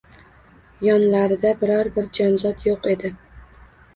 Yonlarida 0.85 1.51
biror-bir 1.59 2.09
jonzot 2.19 2.65
yo‘q 2.69 2.89
edi. 2.95 3.13